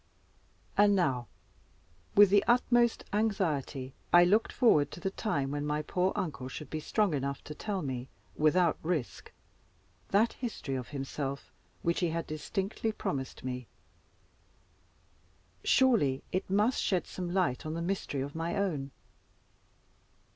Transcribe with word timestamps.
And 0.77 0.95
now, 0.95 1.27
with 2.15 2.31
the 2.31 2.43
utmost 2.47 3.03
anxiety, 3.13 3.93
I 4.11 4.23
looked 4.23 4.51
forward 4.51 4.89
to 4.93 4.99
the 4.99 5.11
time 5.11 5.51
when 5.51 5.63
my 5.63 5.83
poor 5.83 6.11
uncle 6.15 6.47
should 6.47 6.71
be 6.71 6.79
strong 6.79 7.13
enough 7.13 7.43
to 7.43 7.53
tell 7.53 7.83
me, 7.83 8.07
without 8.35 8.79
risk, 8.81 9.31
that 10.09 10.33
history 10.33 10.73
of 10.73 10.87
himself 10.87 11.51
which 11.83 11.99
he 11.99 12.09
had 12.09 12.25
distinctly 12.25 12.91
promised 12.91 13.43
me. 13.43 13.67
Surely 15.63 16.23
it 16.31 16.49
must 16.49 16.81
shed 16.81 17.05
some 17.05 17.31
light 17.31 17.63
on 17.63 17.75
the 17.75 17.79
mystery 17.83 18.21
of 18.21 18.33
my 18.33 18.55
own. 18.55 18.89